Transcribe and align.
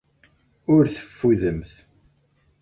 Ur 0.73 0.83
teffudemt. 0.95 1.71